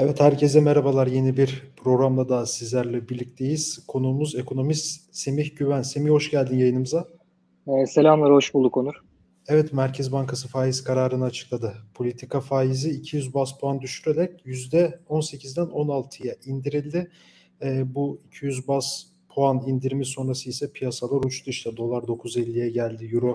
[0.00, 1.06] Evet, herkese merhabalar.
[1.06, 3.86] Yeni bir programla daha sizlerle birlikteyiz.
[3.86, 5.82] Konuğumuz ekonomist Semih Güven.
[5.82, 7.08] Semih hoş geldin yayınımıza.
[7.66, 8.94] Ee, selamlar, hoş bulduk Onur.
[9.48, 11.74] Evet, Merkez Bankası faiz kararını açıkladı.
[11.94, 17.10] Politika faizi 200 bas puan düşürerek %18'den 16'ya indirildi.
[17.62, 21.50] Ee, bu 200 bas puan indirimi sonrası ise piyasalar uçtu.
[21.50, 23.34] İşte dolar 9.50'ye geldi, euro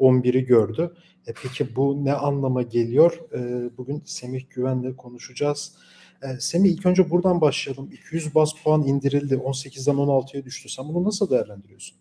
[0.00, 0.94] 11'i gördü.
[1.26, 3.20] E peki bu ne anlama geliyor?
[3.32, 5.76] E, bugün Semih Güven'le konuşacağız.
[6.24, 7.90] E, Semih ilk önce buradan başlayalım.
[7.92, 9.34] 200 bas puan indirildi.
[9.34, 10.68] 18'den 16'ya düştü.
[10.68, 11.96] Sen bunu nasıl değerlendiriyorsun?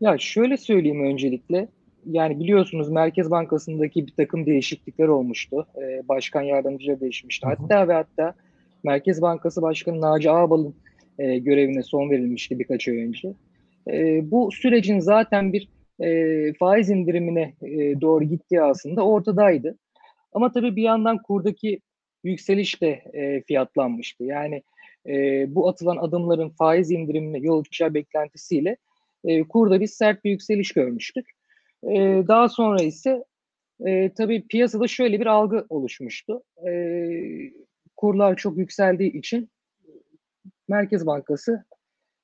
[0.00, 1.68] Ya şöyle söyleyeyim öncelikle.
[2.06, 5.66] Yani biliyorsunuz Merkez Bankası'ndaki bir takım değişiklikler olmuştu.
[5.82, 7.46] Ee, başkan yardımcıları değişmişti.
[7.46, 8.34] Hatta ve hatta
[8.84, 10.74] Merkez Bankası Başkanı Naci Ağbal'ın
[11.18, 13.34] e, görevine son verilmişti birkaç ay önce.
[13.90, 15.68] E, bu sürecin zaten bir
[16.00, 19.78] e, faiz indirimine e, doğru gittiği aslında ortadaydı.
[20.32, 21.80] Ama tabii bir yandan kurdaki
[22.24, 24.24] yükseliş de e, fiyatlanmıştı.
[24.24, 24.62] Yani
[25.06, 28.76] e, bu atılan adımların faiz indirimine yol açacağı beklentisiyle
[29.24, 31.26] e, kurda bir sert bir yükseliş görmüştük.
[31.82, 33.24] E, daha sonra ise
[33.86, 36.42] e, tabii piyasada şöyle bir algı oluşmuştu.
[36.68, 36.72] E,
[37.96, 39.50] kurlar çok yükseldiği için
[40.68, 41.64] Merkez Bankası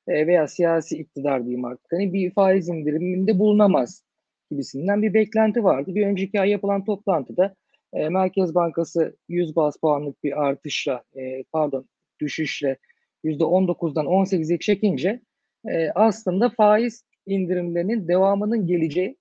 [0.09, 4.05] e, veya siyasi iktidar diyeyim artık hani bir faiz indiriminde bulunamaz
[4.51, 5.95] gibisinden bir beklenti vardı.
[5.95, 7.55] Bir önceki ay yapılan toplantıda
[7.93, 11.89] e, Merkez Bankası 100 bas puanlık bir artışla e, pardon
[12.21, 12.77] düşüşle
[13.25, 15.21] %19'dan 18'e çekince
[15.69, 19.17] e, aslında faiz indirimlerinin devamının geleceği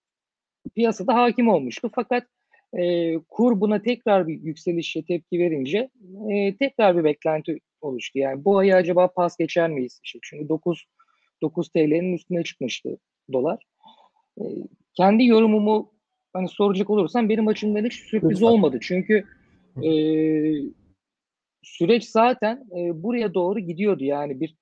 [0.75, 1.92] piyasada hakim olmuştu.
[1.95, 2.23] Fakat
[2.78, 5.90] e, kur buna tekrar bir yükselişe tepki verince
[6.31, 8.20] e, tekrar bir beklenti oluştu.
[8.20, 10.00] Yani bu ayı acaba pas geçer miyiz?
[10.03, 10.86] İşte çünkü 9
[11.42, 12.97] 9 TL'nin üstüne çıkmıştı
[13.34, 13.64] dolar.
[14.42, 14.44] E,
[14.94, 15.94] kendi yorumumu
[16.33, 18.45] hani soracak olursam benim açımdan hiç sürpriz Lütfen.
[18.47, 18.77] olmadı.
[18.81, 19.25] Çünkü
[19.83, 19.91] e,
[21.63, 24.03] süreç zaten e, buraya doğru gidiyordu.
[24.03, 24.55] Yani bir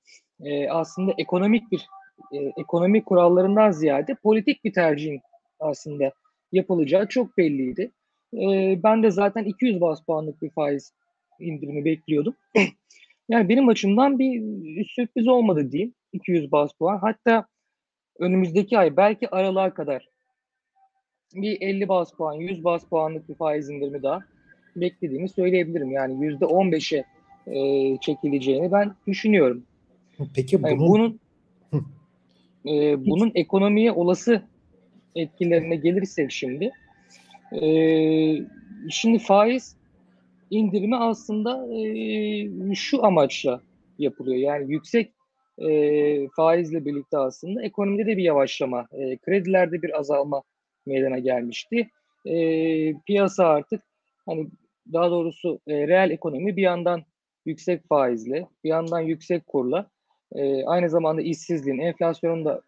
[0.43, 1.87] e, aslında ekonomik bir
[2.33, 5.21] e, ekonomik kurallarından ziyade politik bir tercihin
[5.59, 6.11] aslında
[6.51, 7.91] yapılacağı çok belliydi.
[8.33, 10.93] E, ben de zaten 200 bas puanlık bir faiz
[11.39, 12.35] indirimi bekliyordum.
[13.29, 15.93] yani benim açımdan bir sürpriz olmadı diyeyim.
[16.13, 16.97] 200 bas puan.
[16.97, 17.45] Hatta
[18.19, 20.07] önümüzdeki ay belki aralığa kadar
[21.35, 24.19] bir 50 bas puan, 100 bas puanlık bir faiz indirimi daha
[24.75, 25.91] beklediğimi söyleyebilirim.
[25.91, 27.05] Yani yüzde 15'e
[27.47, 29.63] e, çekileceğini ben düşünüyorum.
[30.35, 31.19] Peki bunun yani bunun,
[32.65, 34.41] e, bunun ekonomiye olası
[35.15, 36.71] etkilerine gelirsek şimdi
[37.61, 37.61] e,
[38.89, 39.75] şimdi faiz
[40.49, 43.61] indirimi aslında e, şu amaçla
[43.99, 44.37] yapılıyor.
[44.37, 45.11] Yani yüksek
[45.57, 50.43] e, faizle birlikte aslında ekonomide de bir yavaşlama, e, kredilerde bir azalma
[50.87, 51.89] meydana gelmişti.
[52.25, 52.35] E,
[52.93, 53.81] piyasa artık
[54.25, 54.47] hani
[54.93, 57.03] daha doğrusu e, reel ekonomi bir yandan
[57.45, 59.89] yüksek faizle, bir yandan yüksek kurla,
[60.35, 62.61] e, aynı zamanda işsizliğin, enflasyonun da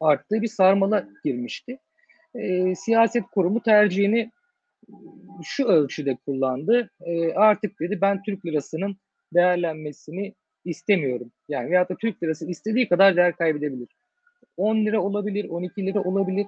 [0.00, 1.78] arttığı bir sarmala girmişti.
[2.34, 4.30] E, siyaset kurumu tercihini
[5.42, 6.90] şu ölçüde kullandı.
[7.00, 8.96] E, artık dedi ben Türk lirasının
[9.34, 11.32] değerlenmesini istemiyorum.
[11.48, 13.88] Yani veyahut da Türk lirası istediği kadar değer kaybedebilir.
[14.56, 16.46] 10 lira olabilir, 12 lira olabilir.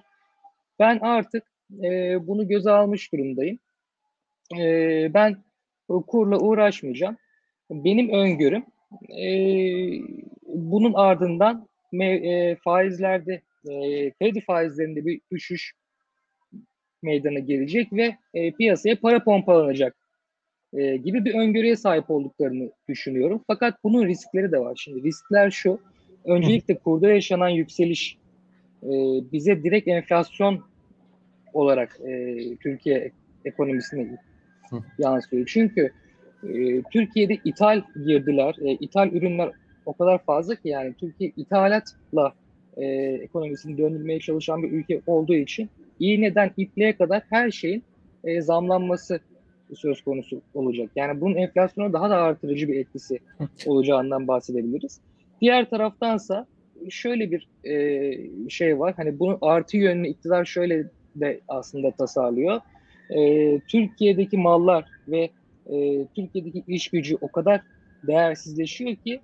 [0.78, 1.44] Ben artık
[1.82, 3.59] e, bunu göze almış durumdayım.
[4.59, 4.64] E,
[5.14, 5.44] ben
[6.06, 7.16] kurla uğraşmayacağım.
[7.70, 8.64] Benim öngörüm
[9.19, 9.28] e,
[10.47, 11.69] bunun ardından
[12.03, 15.75] e, faizlerde, e, kredi faizlerinde bir düşüş
[17.03, 19.97] meydana gelecek ve e, piyasaya para pompalanacak
[20.72, 23.44] e, gibi bir öngörüye sahip olduklarını düşünüyorum.
[23.47, 24.76] Fakat bunun riskleri de var.
[24.76, 25.81] Şimdi riskler şu.
[26.25, 28.19] Öncelikle kurda yaşanan yükseliş
[28.82, 28.91] e,
[29.32, 30.64] bize direkt enflasyon
[31.53, 33.10] olarak e, Türkiye
[33.44, 34.19] ekonomisine
[34.98, 35.47] yansıyor.
[35.47, 35.92] Çünkü
[36.42, 39.50] e, Türkiye'de ithal girdiler, e, ithal ürünler
[39.86, 42.32] o kadar fazla ki yani Türkiye ithalatla
[42.76, 42.84] e,
[43.22, 45.70] ekonomisini döndürmeye çalışan bir ülke olduğu için
[46.00, 47.82] iğneden ipliğe kadar her şeyin
[48.25, 49.20] e, zamlanması
[49.75, 50.91] söz konusu olacak.
[50.97, 53.18] Yani bunun enflasyona daha da artırıcı bir etkisi
[53.66, 55.00] olacağından bahsedebiliriz.
[55.41, 56.47] Diğer taraftansa
[56.90, 58.94] şöyle bir e, şey var.
[58.96, 60.84] Hani bunun artı yönlü iktidar şöyle
[61.16, 62.60] de aslında tasarlıyor.
[63.10, 65.30] E, Türkiye'deki mallar ve
[65.66, 67.60] e, Türkiye'deki iş gücü o kadar
[68.06, 69.20] değersizleşiyor ki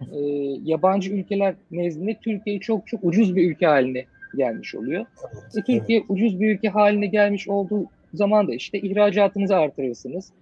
[0.00, 0.18] e,
[0.64, 4.04] yabancı ülkeler nezdinde Türkiye çok çok ucuz bir ülke haline
[4.36, 5.06] gelmiş oluyor.
[5.34, 6.10] Evet, e, Türkiye evet.
[6.10, 10.32] ucuz bir ülke haline gelmiş olduğu zaman da işte ihracatınızı artırırsınız.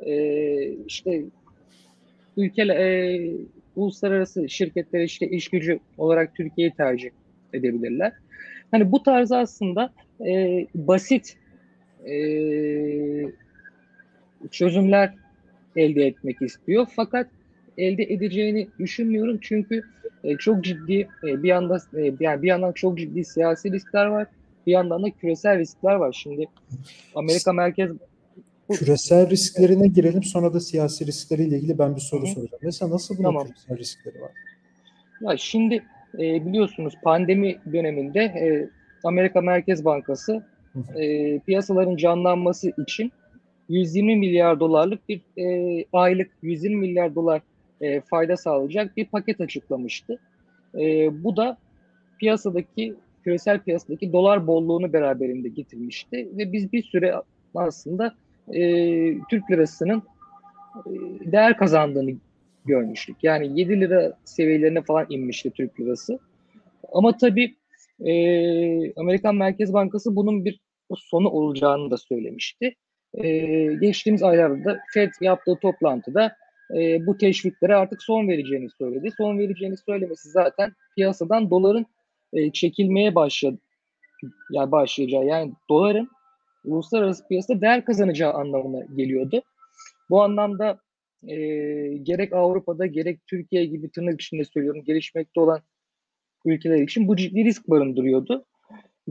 [0.00, 0.14] E,
[0.86, 1.22] işte
[2.36, 3.30] ülke e,
[3.78, 7.10] uluslararası şirketler işte iş gücü olarak Türkiye'yi tercih
[7.52, 8.12] edebilirler.
[8.70, 9.92] Hani bu tarz aslında
[10.26, 11.36] e, basit
[12.06, 12.14] e,
[14.50, 15.14] çözümler
[15.76, 16.86] elde etmek istiyor.
[16.96, 17.28] Fakat
[17.78, 19.82] elde edeceğini düşünmüyorum çünkü
[20.24, 24.26] e, çok ciddi e, bir yanda e, yani bir yandan çok ciddi siyasi riskler var.
[24.66, 26.12] Bir yandan da küresel riskler var.
[26.12, 26.46] Şimdi
[27.14, 27.90] Amerika Merkez
[28.74, 32.26] küresel risklerine girelim sonra da siyasi riskleriyle ilgili ben bir soru Hı.
[32.26, 32.60] soracağım.
[32.62, 33.46] Mesela nasıl bunun tamam.
[33.46, 34.30] küresel riskleri var?
[35.20, 35.82] Ya şimdi
[36.14, 38.70] e, biliyorsunuz pandemi döneminde e,
[39.04, 40.44] Amerika Merkez Bankası
[40.96, 43.12] e, piyasaların canlanması için
[43.68, 47.42] 120 milyar dolarlık bir e, aylık 120 milyar dolar
[47.80, 50.18] e, fayda sağlayacak bir paket açıklamıştı.
[50.74, 51.58] E, bu da
[52.18, 52.94] piyasadaki
[53.24, 57.14] küresel piyasadaki dolar bolluğunu beraberinde getirmişti ve biz bir süre
[57.54, 58.14] aslında
[58.54, 58.62] e,
[59.30, 60.02] Türk lirasının
[60.86, 60.92] e,
[61.32, 62.10] değer kazandığını
[62.64, 63.16] görmüştük.
[63.22, 66.18] Yani 7 lira seviyelerine falan inmişti Türk lirası.
[66.92, 67.54] Ama tabii
[68.00, 68.12] e,
[68.92, 70.60] Amerikan Merkez Bankası bunun bir
[70.96, 72.74] sonu olacağını da söylemişti.
[73.14, 73.28] E,
[73.80, 76.36] geçtiğimiz aylarda da FED yaptığı toplantıda
[76.76, 79.10] e, bu teşviklere artık son vereceğini söyledi.
[79.16, 81.86] Son vereceğini söylemesi zaten piyasadan doların
[82.32, 83.58] e, çekilmeye başladı.
[84.50, 86.08] Yani başlayacağı yani doların
[86.64, 89.42] uluslararası piyasada değer kazanacağı anlamına geliyordu.
[90.10, 90.80] Bu anlamda
[91.26, 91.36] e,
[92.02, 95.60] gerek Avrupa'da gerek Türkiye gibi tırnak içinde söylüyorum gelişmekte olan
[96.44, 98.44] ülkeler için bu ciddi risk barındırıyordu.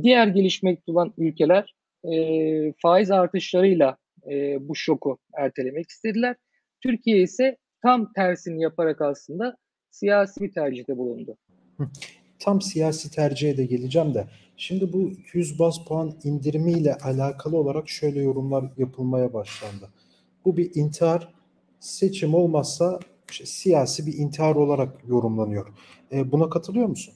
[0.01, 1.75] Diğer gelişmekte olan ülkeler
[2.13, 3.97] e, faiz artışlarıyla
[4.31, 6.35] e, bu şoku ertelemek istediler.
[6.81, 9.57] Türkiye ise tam tersini yaparak aslında
[9.89, 11.37] siyasi bir tercihte bulundu.
[12.39, 14.27] Tam siyasi tercihe de geleceğim de.
[14.57, 19.89] Şimdi bu 200 bas puan indirimiyle alakalı olarak şöyle yorumlar yapılmaya başlandı.
[20.45, 21.33] Bu bir intihar
[21.79, 22.99] seçim olmazsa
[23.29, 25.67] işte siyasi bir intihar olarak yorumlanıyor.
[26.11, 27.13] E, buna katılıyor musun?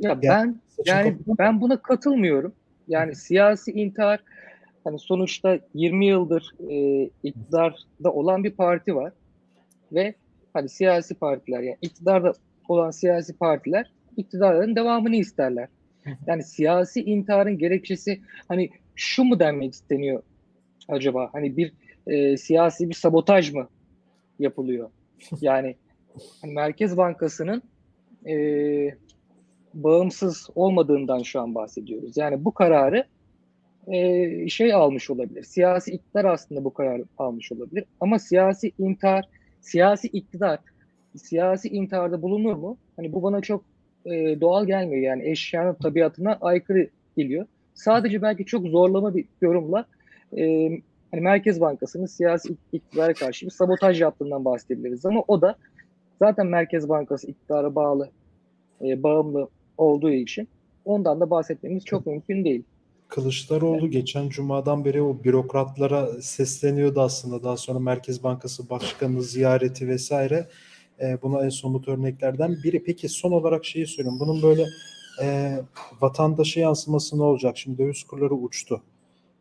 [0.00, 2.52] Ya yani, ben yani ben buna katılmıyorum.
[2.88, 4.20] Yani siyasi intihar
[4.84, 9.12] hani sonuçta 20 yıldır e, iktidarda olan bir parti var
[9.92, 10.14] ve
[10.52, 12.32] hani siyasi partiler yani iktidarda
[12.68, 15.68] olan siyasi partiler iktidarların devamını isterler.
[16.26, 20.22] Yani siyasi intiharın gerekçesi hani şu mu denmek isteniyor
[20.88, 21.30] acaba?
[21.32, 21.72] Hani bir
[22.06, 23.68] e, siyasi bir sabotaj mı
[24.38, 24.90] yapılıyor?
[25.40, 25.76] Yani
[26.42, 27.62] hani Merkez Bankası'nın
[28.26, 28.34] e,
[29.74, 32.16] bağımsız olmadığından şu an bahsediyoruz.
[32.16, 33.04] Yani bu kararı
[33.86, 35.42] e, şey almış olabilir.
[35.42, 37.84] Siyasi iktidar aslında bu kararı almış olabilir.
[38.00, 39.28] Ama siyasi intihar,
[39.60, 40.58] siyasi iktidar,
[41.16, 42.78] siyasi intiharda bulunur mu?
[42.96, 43.64] Hani bu bana çok
[44.06, 45.02] e, doğal gelmiyor.
[45.02, 47.46] Yani eşyanın tabiatına aykırı geliyor.
[47.74, 49.86] Sadece belki çok zorlama bir yorumla
[50.36, 50.68] e,
[51.10, 55.06] hani Merkez Bankası'nın siyasi iktidara karşı bir sabotaj yaptığından bahsedebiliriz.
[55.06, 55.56] Ama o da
[56.18, 58.10] zaten Merkez Bankası iktidara bağlı,
[58.84, 59.48] e, bağımlı
[59.78, 60.48] olduğu için
[60.84, 62.62] ondan da bahsetmemiz çok mümkün değil.
[63.08, 63.92] Kılıçdaroğlu evet.
[63.92, 67.42] geçen cumadan beri o bürokratlara sesleniyordu aslında.
[67.42, 70.48] Daha sonra Merkez Bankası Başkanı ziyareti vesaire.
[71.00, 72.84] E, buna en somut örneklerden biri.
[72.84, 74.20] Peki son olarak şeyi söyleyeyim.
[74.20, 74.66] Bunun böyle
[75.22, 75.58] e,
[76.00, 77.58] vatandaşa yansıması ne olacak?
[77.58, 78.82] Şimdi döviz kurları uçtu.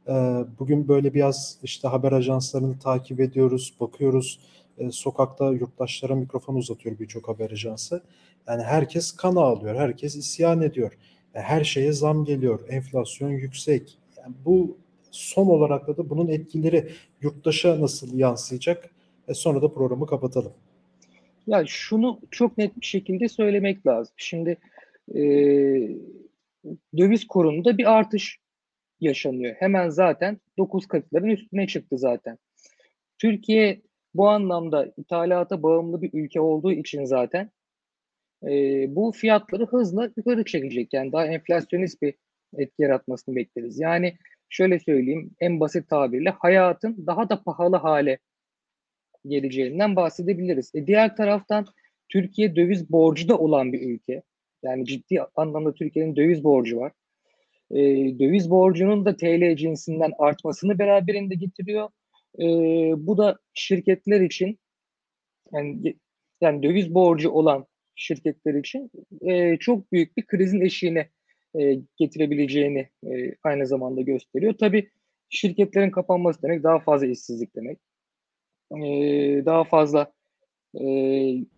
[0.07, 0.13] E,
[0.59, 4.39] bugün böyle biraz işte haber ajanslarını takip ediyoruz, bakıyoruz.
[4.77, 8.04] E, sokakta yurttaşlara mikrofon uzatıyor birçok haber ajansı.
[8.48, 10.98] Yani herkes kan ağlıyor, herkes isyan ediyor.
[11.36, 13.98] E, her şeye zam geliyor, enflasyon yüksek.
[14.18, 14.77] Yani bu
[15.12, 18.89] son olarak da bunun etkileri yurttaşa nasıl yansıyacak?
[19.27, 20.54] E sonra da programı kapatalım.
[21.47, 24.13] Ya şunu çok net bir şekilde söylemek lazım.
[24.18, 24.57] Şimdi
[25.16, 25.21] e,
[26.97, 28.39] döviz kurunda bir artış
[28.99, 29.56] yaşanıyor.
[29.59, 32.37] Hemen zaten 9 katların üstüne çıktı zaten.
[33.18, 33.81] Türkiye
[34.13, 37.51] bu anlamda ithalata bağımlı bir ülke olduğu için zaten
[38.44, 38.49] e,
[38.95, 40.94] bu fiyatları hızla yukarı çekecek.
[40.94, 42.13] Yani daha enflasyonist bir
[42.57, 43.80] etki yaratmasını bekleriz.
[43.80, 44.18] Yani
[44.49, 48.19] şöyle söyleyeyim en basit tabirle hayatın daha da pahalı hale
[49.26, 50.71] geleceğinden bahsedebiliriz.
[50.76, 51.66] E diğer taraftan
[52.09, 54.21] Türkiye döviz borcu da olan bir ülke.
[54.64, 56.92] Yani ciddi anlamda Türkiye'nin döviz borcu var.
[57.71, 57.80] E,
[58.19, 61.90] döviz borcunun da TL cinsinden artmasını beraberinde getiriyor.
[62.40, 62.45] E,
[63.07, 64.59] bu da şirketler için
[65.54, 65.95] yani,
[66.42, 71.09] yani döviz borcu olan şirketler için e, çok büyük bir krizin eşiğine
[71.59, 74.54] e, getirebileceğini e, aynı zamanda gösteriyor.
[74.59, 74.90] Tabii
[75.30, 77.80] şirketlerin kapanması demek daha fazla işsizlik demek
[78.71, 78.80] e,
[79.45, 80.12] daha fazla
[80.81, 80.86] e,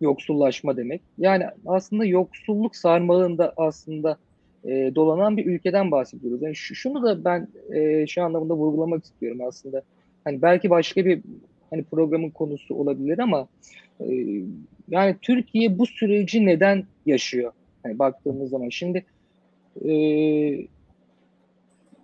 [0.00, 1.02] yoksullaşma demek.
[1.18, 4.18] Yani aslında yoksulluk sarmalında aslında
[4.64, 6.42] e, dolanan bir ülkeden bahsediyoruz.
[6.42, 9.82] Yani şu, şunu da ben e, şu anlamda vurgulamak istiyorum aslında.
[10.24, 11.22] Hani belki başka bir
[11.70, 13.48] hani programın konusu olabilir ama
[14.00, 14.06] e,
[14.88, 17.52] yani Türkiye bu süreci neden yaşıyor?
[17.82, 19.04] Hani baktığımız zaman şimdi
[19.84, 19.92] e,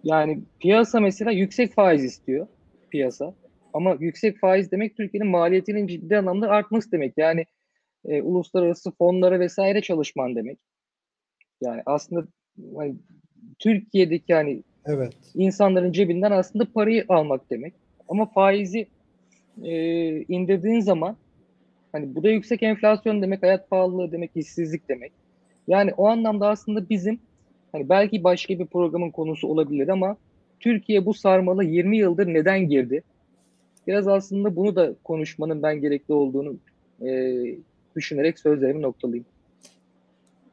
[0.05, 2.47] yani piyasa mesela yüksek faiz istiyor
[2.91, 3.35] piyasa.
[3.77, 7.13] Ama yüksek faiz demek Türkiye'nin maliyetinin ciddi anlamda artması demek.
[7.17, 7.45] Yani
[8.05, 10.59] e, uluslararası fonlara vesaire çalışman demek.
[11.61, 12.27] Yani aslında
[12.77, 12.95] hani,
[13.59, 15.13] Türkiye'deki hani Evet.
[15.35, 17.75] insanların cebinden aslında parayı almak demek.
[18.09, 18.87] Ama faizi
[19.63, 19.73] e,
[20.23, 21.17] indirdiğin zaman
[21.93, 25.13] hani bu da yüksek enflasyon demek, hayat pahalılığı demek, işsizlik demek.
[25.69, 27.19] Yani o anlamda aslında bizim
[27.73, 30.17] hani belki başka bir programın konusu olabilir ama
[30.61, 33.03] Türkiye bu sarmalı 20 yıldır neden girdi?
[33.87, 36.57] Biraz aslında bunu da konuşmanın ben gerekli olduğunu
[37.03, 37.43] e,
[37.97, 39.27] düşünerek sözlerimi noktalayayım.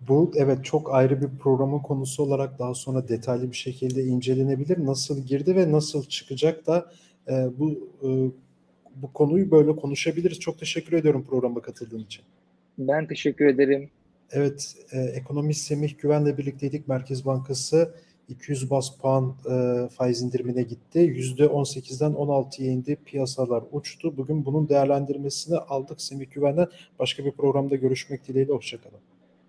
[0.07, 4.85] Bu evet çok ayrı bir programın konusu olarak daha sonra detaylı bir şekilde incelenebilir.
[4.85, 6.91] Nasıl girdi ve nasıl çıkacak da
[7.27, 8.09] e, bu e,
[8.95, 10.39] bu konuyu böyle konuşabiliriz.
[10.39, 12.23] Çok teşekkür ediyorum programa katıldığın için.
[12.77, 13.89] Ben teşekkür ederim.
[14.31, 16.87] Evet, e, ekonomist Semih Güven'le birlikteydik.
[16.87, 17.95] Merkez Bankası
[18.29, 20.99] 200 bas puan e, faiz indirimine gitti.
[20.99, 22.97] %18'den 16'ya indi.
[23.05, 24.17] Piyasalar uçtu.
[24.17, 26.67] Bugün bunun değerlendirmesini aldık Semih Güven'den.
[26.99, 28.53] Başka bir programda görüşmek dileğiyle.
[28.53, 29.12] Hoşçakalın.